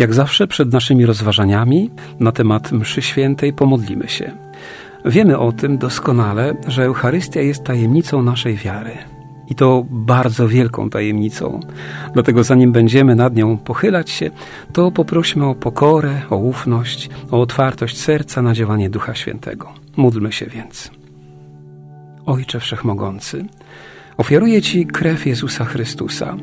[0.00, 1.90] Jak zawsze przed naszymi rozważaniami
[2.20, 4.32] na temat mszy świętej pomodlimy się.
[5.04, 8.98] Wiemy o tym doskonale, że Eucharystia jest tajemnicą naszej wiary.
[9.48, 11.60] I to bardzo wielką tajemnicą.
[12.14, 14.30] Dlatego zanim będziemy nad nią pochylać się,
[14.72, 19.72] to poprośmy o pokorę, o ufność, o otwartość serca na działanie Ducha Świętego.
[19.96, 20.90] Módlmy się więc.
[22.26, 23.44] Ojcze Wszechmogący,
[24.20, 26.36] ofiaruję Ci krew Jezusa Chrystusa,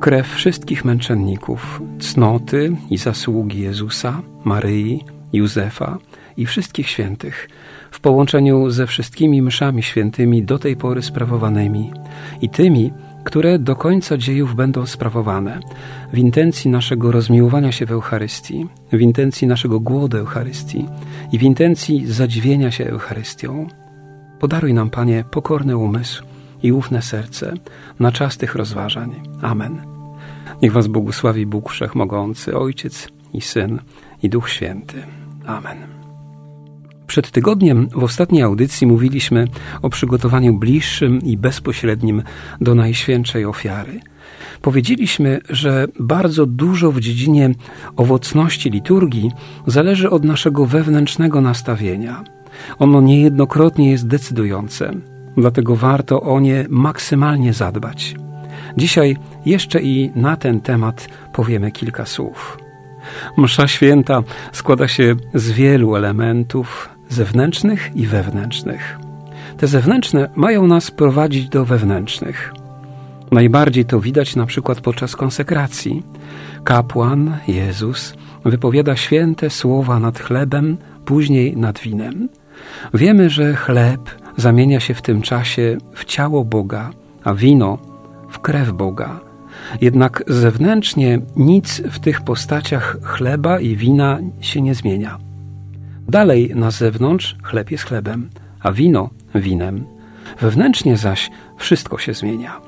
[0.00, 5.98] krew wszystkich męczenników, cnoty i zasługi Jezusa, Maryi, Józefa
[6.36, 7.48] i wszystkich świętych,
[7.90, 11.92] w połączeniu ze wszystkimi mszami świętymi do tej pory sprawowanymi
[12.40, 12.92] i tymi,
[13.24, 15.60] które do końca dziejów będą sprawowane,
[16.12, 20.86] w intencji naszego rozmiłowania się w Eucharystii, w intencji naszego głodu Eucharystii
[21.32, 23.66] i w intencji zadziwienia się Eucharystią.
[24.38, 27.54] Podaruj nam, Panie, pokorny umysł i ufne serce
[28.00, 29.22] na czas tych rozważań.
[29.42, 29.78] Amen.
[30.62, 33.78] Niech Was błogosławi Bóg Wszechmogący, Ojciec i Syn
[34.22, 35.02] i Duch Święty.
[35.46, 35.98] Amen.
[37.06, 39.48] Przed tygodniem w ostatniej audycji mówiliśmy
[39.82, 42.22] o przygotowaniu bliższym i bezpośrednim
[42.60, 44.00] do Najświętszej Ofiary.
[44.62, 47.50] Powiedzieliśmy, że bardzo dużo w dziedzinie
[47.96, 49.30] owocności liturgii
[49.66, 52.24] zależy od naszego wewnętrznego nastawienia.
[52.78, 54.92] Ono niejednokrotnie jest decydujące,
[55.40, 58.14] dlatego warto o nie maksymalnie zadbać.
[58.76, 62.58] Dzisiaj jeszcze i na ten temat powiemy kilka słów.
[63.36, 64.22] Msza święta
[64.52, 68.98] składa się z wielu elementów zewnętrznych i wewnętrznych.
[69.56, 72.52] Te zewnętrzne mają nas prowadzić do wewnętrznych.
[73.32, 76.02] Najbardziej to widać na przykład podczas konsekracji.
[76.64, 82.28] Kapłan, Jezus, wypowiada święte słowa nad chlebem, później nad winem.
[82.94, 84.00] Wiemy, że chleb
[84.38, 86.90] zamienia się w tym czasie w ciało Boga,
[87.24, 87.78] a wino
[88.30, 89.20] w krew Boga.
[89.80, 95.18] Jednak zewnętrznie nic w tych postaciach chleba i wina się nie zmienia.
[96.08, 99.84] Dalej na zewnątrz chleb jest chlebem, a wino winem.
[100.40, 102.60] Wewnętrznie zaś wszystko się zmienia.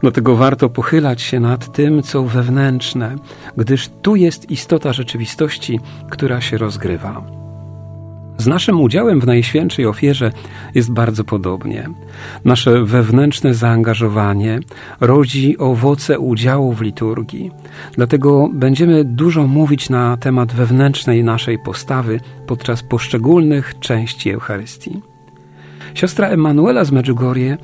[0.00, 3.16] Dlatego warto pochylać się nad tym, co wewnętrzne,
[3.56, 5.80] gdyż tu jest istota rzeczywistości,
[6.10, 7.37] która się rozgrywa.
[8.38, 10.32] Z naszym udziałem w Najświętszej ofierze
[10.74, 11.88] jest bardzo podobnie.
[12.44, 14.60] Nasze wewnętrzne zaangażowanie
[15.00, 17.50] rodzi owoce udziału w liturgii.
[17.92, 25.00] Dlatego będziemy dużo mówić na temat wewnętrznej naszej postawy podczas poszczególnych części Eucharystii.
[25.94, 27.58] Siostra Emanuela z Medjugorje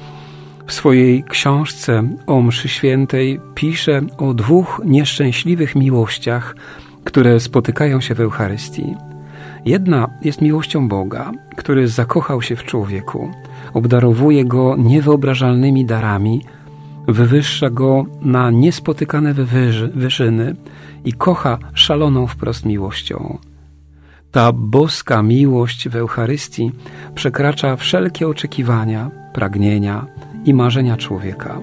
[0.67, 6.57] w swojej książce o mszy świętej pisze o dwóch nieszczęśliwych miłościach,
[7.05, 9.14] które spotykają się w Eucharystii.
[9.67, 13.31] Jedna jest miłością Boga, który zakochał się w człowieku,
[13.75, 16.43] obdarowuje go niewyobrażalnymi darami,
[17.09, 19.35] wywyższa go na niespotykane
[19.95, 20.57] wyżyny
[21.05, 23.39] i kocha szaloną wprost miłością.
[24.31, 26.73] Ta boska miłość w Eucharystii
[27.15, 30.07] przekracza wszelkie oczekiwania, pragnienia
[30.45, 31.61] i marzenia człowieka.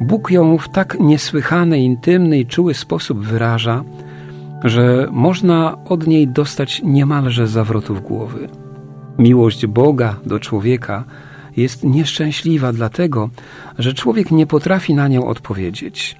[0.00, 3.84] Bóg ją w tak niesłychany, intymny i czuły sposób wyraża,
[4.64, 8.48] że można od niej dostać niemalże zawrotów głowy.
[9.18, 11.04] Miłość Boga do człowieka
[11.56, 13.30] jest nieszczęśliwa dlatego,
[13.78, 16.16] że człowiek nie potrafi na nią odpowiedzieć.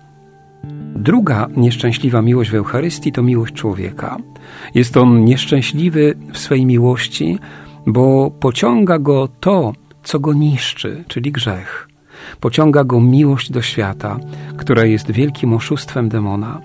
[0.97, 4.17] Druga nieszczęśliwa miłość w Eucharystii to miłość człowieka.
[4.75, 7.39] Jest on nieszczęśliwy w swej miłości,
[7.87, 9.73] bo pociąga go to,
[10.03, 11.89] co go niszczy, czyli grzech.
[12.41, 14.19] Pociąga go miłość do świata,
[14.57, 16.61] która jest wielkim oszustwem demona.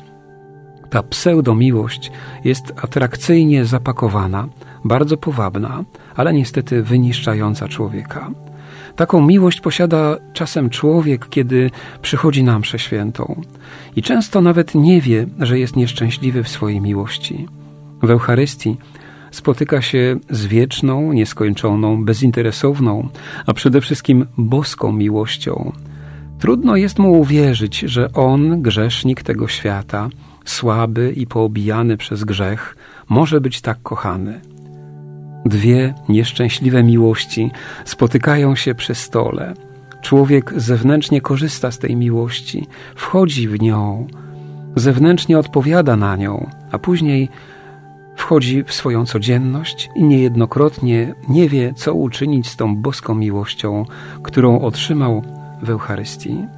[0.89, 2.11] Ta pseudomiłość
[2.43, 4.47] jest atrakcyjnie zapakowana,
[4.85, 5.83] bardzo powabna,
[6.15, 8.29] ale niestety wyniszczająca człowieka.
[8.95, 13.41] Taką miłość posiada czasem człowiek, kiedy przychodzi na mszę świętą
[13.95, 17.47] i często nawet nie wie, że jest nieszczęśliwy w swojej miłości.
[18.03, 18.77] W Eucharystii
[19.31, 23.09] spotyka się z wieczną, nieskończoną, bezinteresowną,
[23.45, 25.71] a przede wszystkim boską miłością.
[26.39, 30.09] Trudno jest mu uwierzyć, że on, grzesznik tego świata,
[30.49, 32.77] słaby i poobijany przez grzech,
[33.09, 34.41] może być tak kochany.
[35.45, 37.51] Dwie nieszczęśliwe miłości
[37.85, 39.53] spotykają się przy stole.
[40.01, 44.07] Człowiek zewnętrznie korzysta z tej miłości, wchodzi w nią,
[44.75, 47.29] zewnętrznie odpowiada na nią, a później
[48.15, 53.85] wchodzi w swoją codzienność i niejednokrotnie nie wie, co uczynić z tą boską miłością,
[54.23, 55.23] którą otrzymał
[55.61, 56.56] w Eucharystii.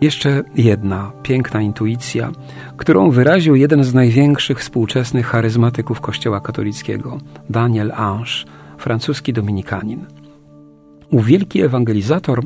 [0.00, 2.32] Jeszcze jedna piękna intuicja,
[2.76, 7.18] którą wyraził jeden z największych współczesnych charyzmatyków Kościoła katolickiego,
[7.50, 8.44] Daniel Ange,
[8.78, 10.06] francuski dominikanin.
[11.10, 12.42] Ów wielki ewangelizator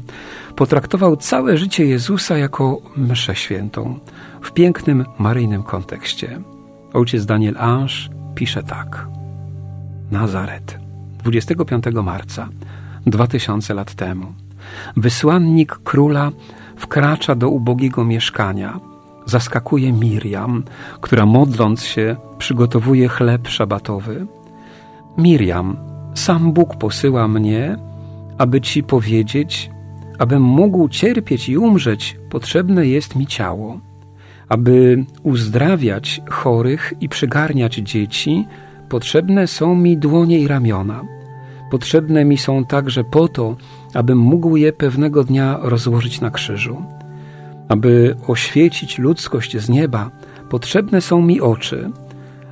[0.57, 3.99] potraktował całe życie Jezusa jako mszę świętą
[4.43, 6.41] w pięknym maryjnym kontekście.
[6.93, 7.95] Ojciec Daniel Ange
[8.35, 9.07] pisze tak.
[10.11, 10.79] Nazaret,
[11.25, 12.49] 25 marca,
[13.07, 14.33] 2000 lat temu.
[14.97, 16.33] Wysłannik króla
[16.79, 18.81] wkracza do ubogiego mieszkania.
[19.27, 20.63] Zaskakuje Miriam,
[21.01, 24.27] która modląc się przygotowuje chleb szabatowy.
[25.19, 25.77] Miriam,
[26.15, 27.79] sam Bóg posyła mnie,
[28.39, 29.71] aby ci powiedzieć,
[30.19, 33.81] abym mógł cierpieć i umrzeć, potrzebne jest mi ciało.
[34.49, 38.47] Aby uzdrawiać chorych i przygarniać dzieci,
[38.89, 41.05] potrzebne są mi dłonie i ramiona.
[41.71, 43.57] Potrzebne mi są także po to,
[43.95, 46.83] abym mógł je pewnego dnia rozłożyć na krzyżu.
[47.69, 50.11] Aby oświecić ludzkość z nieba,
[50.51, 51.91] potrzebne są mi oczy.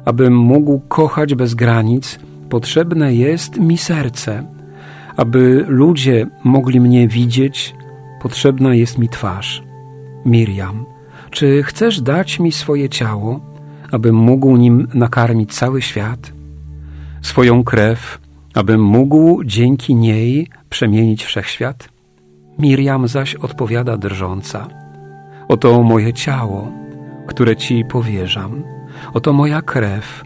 [0.05, 2.19] Abym mógł kochać bez granic,
[2.49, 4.47] potrzebne jest mi serce.
[5.17, 7.75] Aby ludzie mogli mnie widzieć,
[8.23, 9.63] potrzebna jest mi twarz.
[10.25, 10.85] Miriam,
[11.31, 13.41] czy chcesz dać mi swoje ciało,
[13.93, 16.33] abym mógł nim nakarmić cały świat?
[17.23, 18.19] Swoją krew,
[18.57, 21.89] abym mógł dzięki niej przemienić wszechświat?
[22.59, 24.69] Miriam zaś odpowiada drżąca:
[25.49, 26.73] Oto moje ciało,
[27.27, 28.63] które ci powierzam,
[29.15, 30.25] oto moja krew,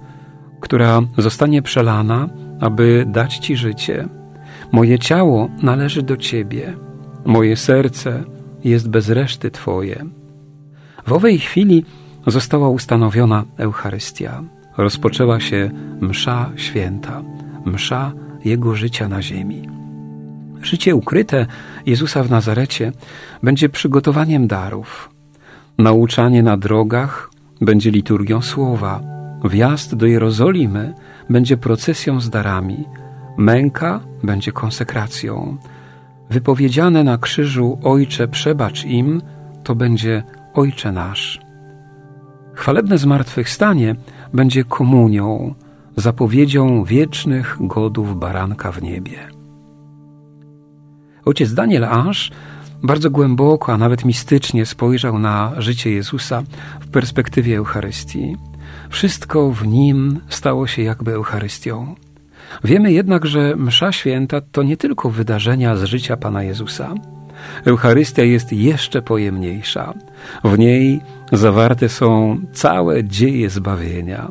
[0.61, 2.29] która zostanie przelana,
[2.61, 4.09] aby dać ci życie.
[4.73, 6.77] Moje ciało należy do ciebie,
[7.25, 8.25] moje serce
[8.65, 10.05] jest bez reszty twoje.
[11.07, 11.85] W owej chwili
[12.27, 14.43] została ustanowiona Eucharystia.
[14.77, 17.23] Rozpoczęła się msza święta,
[17.65, 18.13] msza
[18.45, 19.69] Jego życia na ziemi.
[20.63, 21.47] Życie ukryte
[21.87, 22.93] Jezusa w Nazarecie
[23.43, 25.11] będzie przygotowaniem darów.
[25.79, 27.31] Nauczanie na drogach
[27.61, 29.01] będzie liturgią słowa.
[29.45, 30.95] Wjazd do Jerozolimy
[31.31, 32.85] będzie procesją z darami.
[33.37, 35.57] Męka będzie konsekracją.
[36.31, 39.23] Wypowiedziane na krzyżu Ojcze przebacz im,
[39.65, 40.23] to będzie
[40.55, 41.41] Ojcze nasz.
[42.55, 43.95] Chwalebne zmartwychwstanie
[44.35, 45.55] będzie komunią,
[46.01, 49.19] zapowiedzią wiecznych godów baranka w niebie.
[51.25, 52.31] Ojciec Daniel Ange
[52.83, 56.43] bardzo głęboko, a nawet mistycznie spojrzał na życie Jezusa
[56.81, 58.37] w perspektywie Eucharystii.
[58.91, 61.95] Wszystko w nim stało się jakby Eucharystią.
[62.65, 66.95] Wiemy jednak, że Msza Święta to nie tylko wydarzenia z życia Pana Jezusa.
[67.65, 69.95] Eucharystia jest jeszcze pojemniejsza.
[70.45, 71.01] W niej
[71.33, 74.29] zawarte są całe dzieje zbawienia.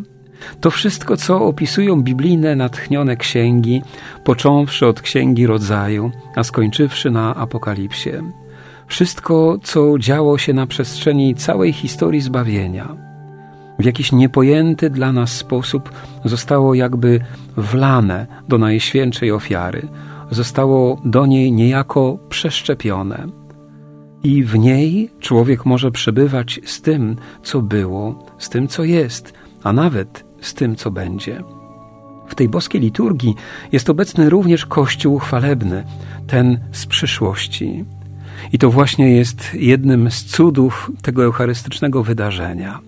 [0.61, 3.81] To wszystko, co opisują biblijne natchnione księgi,
[4.23, 8.11] począwszy od księgi rodzaju, a skończywszy na Apokalipsie.
[8.87, 12.95] Wszystko, co działo się na przestrzeni całej historii zbawienia.
[13.79, 15.89] W jakiś niepojęty dla nas sposób
[16.25, 17.19] zostało jakby
[17.57, 19.87] wlane do Najświętszej ofiary,
[20.31, 23.27] zostało do niej niejako przeszczepione.
[24.23, 29.73] I w niej człowiek może przebywać z tym, co było, z tym, co jest, a
[29.73, 31.43] nawet z tym, co będzie.
[32.27, 33.35] W tej boskiej liturgii
[33.71, 35.83] jest obecny również Kościół chwalebny,
[36.27, 37.85] ten z przyszłości.
[38.53, 42.79] I to właśnie jest jednym z cudów tego eucharystycznego wydarzenia.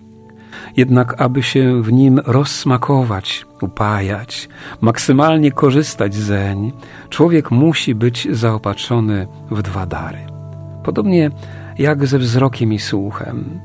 [0.76, 4.48] Jednak, aby się w nim rozsmakować, upajać,
[4.80, 6.72] maksymalnie korzystać zeń,
[7.08, 10.18] człowiek musi być zaopatrzony w dwa dary.
[10.84, 11.30] Podobnie
[11.78, 13.60] jak ze wzrokiem i słuchem.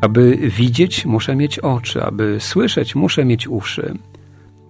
[0.00, 3.94] Aby widzieć, muszę mieć oczy, aby słyszeć, muszę mieć uszy.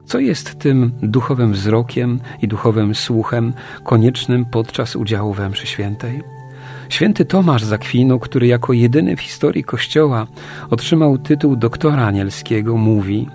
[0.05, 3.53] Co jest tym duchowym wzrokiem i duchowym słuchem
[3.85, 6.23] koniecznym podczas udziału we mszy świętej?
[6.89, 10.27] Święty Tomasz z Akwinu, który jako jedyny w historii Kościoła
[10.71, 13.27] otrzymał tytuł doktora anielskiego, mówi,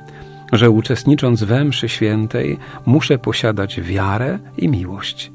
[0.53, 5.31] że uczestnicząc we mszy świętej muszę posiadać wiarę i miłość.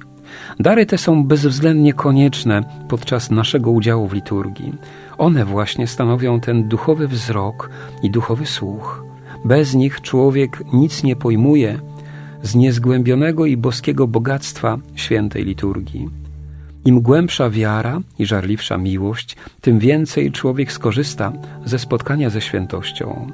[0.60, 4.74] Dary te są bezwzględnie konieczne podczas naszego udziału w liturgii.
[5.18, 7.70] One właśnie stanowią ten duchowy wzrok
[8.02, 9.04] i duchowy słuch.
[9.44, 11.78] Bez nich człowiek nic nie pojmuje
[12.42, 16.08] z niezgłębionego i boskiego bogactwa świętej liturgii.
[16.84, 21.32] Im głębsza wiara i żarliwsza miłość, tym więcej człowiek skorzysta
[21.64, 23.26] ze spotkania ze świętością.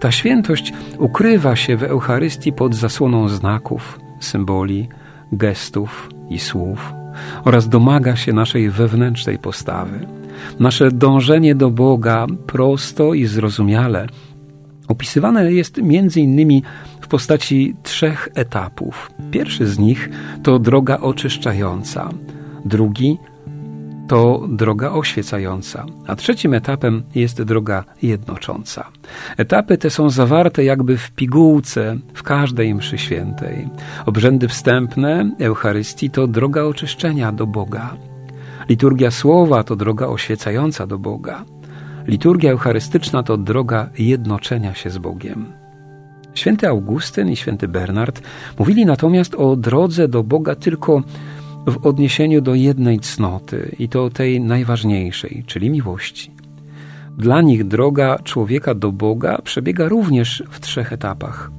[0.00, 4.88] Ta świętość ukrywa się w Eucharystii pod zasłoną znaków, symboli,
[5.32, 6.92] gestów i słów
[7.44, 10.21] oraz domaga się naszej wewnętrznej postawy.
[10.60, 14.06] Nasze dążenie do Boga prosto i zrozumiale
[14.88, 16.62] opisywane jest między innymi
[17.00, 19.10] w postaci trzech etapów.
[19.30, 20.10] Pierwszy z nich
[20.42, 22.10] to droga oczyszczająca,
[22.64, 23.18] drugi
[24.08, 28.88] to droga oświecająca, a trzecim etapem jest droga jednocząca.
[29.36, 33.68] Etapy te są zawarte jakby w pigułce w każdej mszy świętej.
[34.06, 37.96] Obrzędy wstępne Eucharystii to droga oczyszczenia do Boga.
[38.68, 41.44] Liturgia słowa to droga oświecająca do Boga.
[42.06, 45.52] Liturgia eucharystyczna to droga jednoczenia się z Bogiem.
[46.34, 48.22] Święty Augustyn i święty Bernard
[48.58, 51.02] mówili natomiast o drodze do Boga tylko
[51.66, 56.30] w odniesieniu do jednej cnoty i to tej najważniejszej, czyli miłości.
[57.18, 61.50] Dla nich droga człowieka do Boga przebiega również w trzech etapach.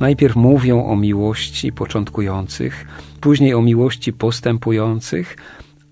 [0.00, 2.86] Najpierw mówią o miłości początkujących,
[3.20, 5.36] później o miłości postępujących,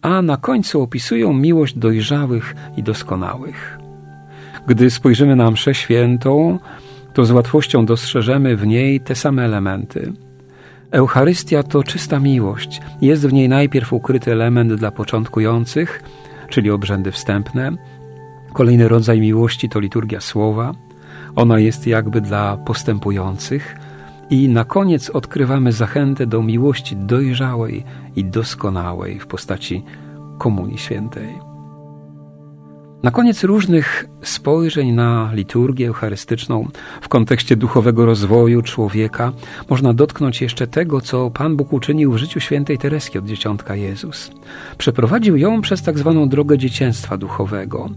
[0.03, 3.79] a na końcu opisują miłość dojrzałych i doskonałych.
[4.67, 6.59] Gdy spojrzymy na mszę świętą,
[7.15, 10.13] to z łatwością dostrzeżemy w niej te same elementy.
[10.91, 12.81] Eucharystia to czysta miłość.
[13.01, 16.03] Jest w niej najpierw ukryty element dla początkujących,
[16.49, 17.73] czyli obrzędy wstępne.
[18.53, 20.75] Kolejny rodzaj miłości to liturgia słowa.
[21.37, 23.77] Ona jest jakby dla postępujących.
[24.31, 27.85] I na koniec odkrywamy zachętę do miłości dojrzałej
[28.17, 29.85] i doskonałej w postaci
[30.39, 31.49] Komunii Świętej.
[33.03, 36.69] Na koniec różnych spojrzeń na liturgię eucharystyczną
[37.01, 39.33] w kontekście duchowego rozwoju człowieka
[39.71, 44.31] można dotknąć jeszcze tego, co Pan Bóg uczynił w życiu świętej Tereski od dzieciątka Jezus.
[44.79, 47.91] Przeprowadził ją przez tak zwaną drogę dzieciństwa duchowego.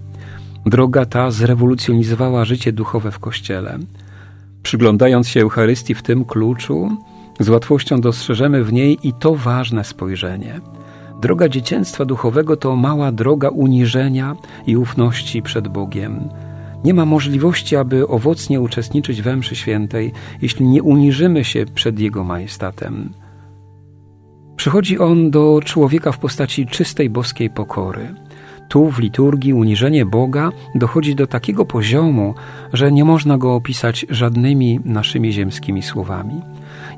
[0.66, 3.80] Droga ta zrewolucjonizowała życie duchowe w Kościele.
[4.64, 6.98] Przyglądając się Eucharystii w tym kluczu,
[7.40, 10.62] z łatwością dostrzeżemy w niej i to ważne spojrzenie–
[11.22, 14.36] Droga dzieciństwa duchowego to mała droga uniżenia
[14.68, 16.30] i ufności przed Bogiem.
[16.84, 22.24] Nie ma możliwości, aby owocnie uczestniczyć we mszy świętej, jeśli nie uniżymy się przed Jego
[22.24, 23.14] majestatem.
[24.56, 28.16] Przychodzi On do człowieka w postaci czystej boskiej pokory.
[28.72, 32.36] Tu w liturgii uniżenie Boga dochodzi do takiego poziomu,
[32.74, 36.42] że nie można go opisać żadnymi naszymi ziemskimi słowami.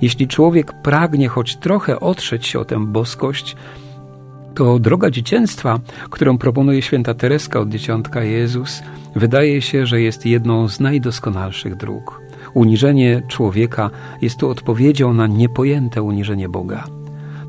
[0.02, 3.56] Jeśli człowiek pragnie choć trochę otrzeć się o tę boskość,
[4.56, 8.84] to droga dzieciństwa, którą proponuje święta Tereska od dzieciątka Jezus,
[9.16, 12.22] wydaje się, że jest jedną z najdoskonalszych dróg.
[12.54, 13.90] Uniżenie człowieka
[14.22, 17.03] jest tu odpowiedzią na niepojęte uniżenie Boga.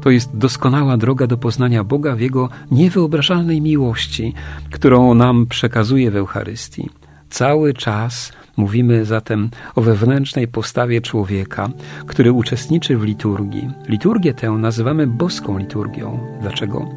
[0.05, 4.35] To jest doskonała droga do poznania Boga w Jego niewyobrażalnej miłości,
[4.71, 6.91] którą nam przekazuje w Eucharystii.
[7.31, 11.71] Cały czas Mówimy zatem o wewnętrznej postawie człowieka,
[12.07, 13.71] który uczestniczy w liturgii.
[13.89, 16.21] Liturgię tę nazywamy boską liturgią.
[16.41, 16.89] Dlaczego?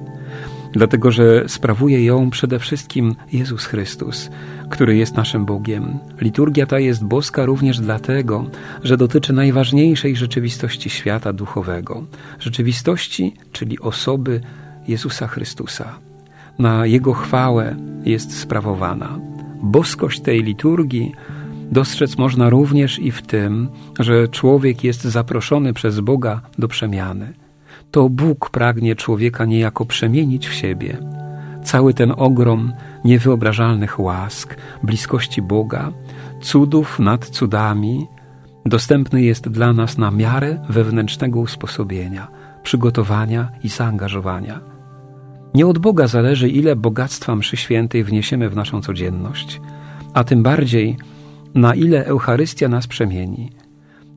[0.72, 4.30] Dlatego, że sprawuje ją przede wszystkim Jezus Chrystus,
[4.70, 6.00] który jest naszym Bogiem.
[6.22, 8.46] Liturgia ta jest boska również dlatego,
[8.84, 12.04] że dotyczy najważniejszej rzeczywistości świata duchowego
[12.40, 14.42] rzeczywistości, czyli osoby
[14.88, 16.00] Jezusa Chrystusa.
[16.60, 19.20] Na Jego chwałę jest sprawowana.
[19.64, 21.12] Boskość tej liturgii
[21.72, 23.68] Dostrzec można również i w tym,
[24.00, 27.34] że człowiek jest zaproszony przez Boga do przemiany.
[27.92, 30.98] To Bóg pragnie człowieka niejako przemienić w siebie.
[31.68, 32.74] Cały ten ogrom
[33.06, 35.92] niewyobrażalnych łask, bliskości Boga,
[36.42, 38.08] cudów nad cudami,
[38.66, 42.28] dostępny jest dla nas na miarę wewnętrznego usposobienia,
[42.64, 44.60] przygotowania i zaangażowania.
[45.54, 49.62] Nie od Boga zależy, ile bogactwa mszy świętej wniesiemy w naszą codzienność,
[50.14, 50.98] a tym bardziej
[51.56, 53.52] na ile Eucharystia nas przemieni.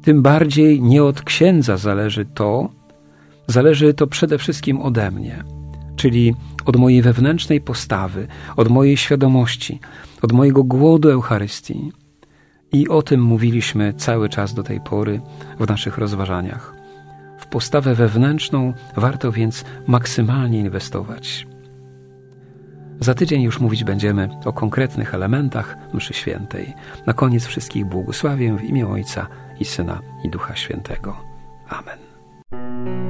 [0.02, 2.69] Tym bardziej nie od księdza zależy to,
[3.47, 5.45] zależy to przede wszystkim ode mnie,
[5.97, 9.80] czyli od mojej wewnętrznej postawy, od mojej świadomości,
[10.23, 11.92] od mojego głodu Eucharystii.
[12.73, 15.20] I o tym mówiliśmy cały czas do tej pory
[15.61, 16.75] w naszych rozważaniach.
[17.38, 21.47] W postawę wewnętrzną warto więc maksymalnie inwestować.
[23.00, 26.75] Za tydzień już mówić będziemy o konkretnych elementach mszy świętej.
[27.06, 29.26] Na koniec wszystkich błogosławię w imię Ojca
[29.61, 31.16] i Syna i Ducha Świętego.
[31.68, 33.10] Amen.